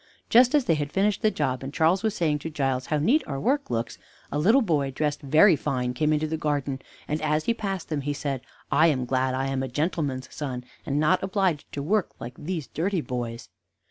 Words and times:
Just 0.31 0.55
as 0.55 0.65
they 0.65 0.73
had 0.73 0.91
finished 0.91 1.21
the 1.21 1.29
job, 1.29 1.61
and 1.61 1.71
Charles 1.71 2.01
was 2.01 2.15
saying 2.15 2.39
to 2.39 2.49
Giles, 2.49 2.87
"How 2.87 2.97
neat 2.97 3.23
our 3.27 3.39
work 3.39 3.69
looks!" 3.69 3.99
a 4.31 4.39
little 4.39 4.63
boy, 4.63 4.89
dressed 4.89 5.21
very 5.21 5.55
fine, 5.55 5.93
came 5.93 6.11
into 6.11 6.25
the 6.25 6.37
garden, 6.39 6.81
and, 7.07 7.21
as 7.21 7.45
he 7.45 7.53
passed 7.53 7.89
them, 7.89 8.01
said: 8.15 8.41
"I 8.71 8.87
am 8.87 9.05
glad 9.05 9.35
I 9.35 9.45
am 9.49 9.61
a 9.61 9.67
gentleman's 9.67 10.33
son, 10.33 10.63
and 10.87 10.99
not 10.99 11.21
obliged 11.21 11.71
to 11.73 11.83
work 11.83 12.19
like 12.19 12.33
these 12.35 12.65
dirty 12.65 13.01
boys." 13.01 13.49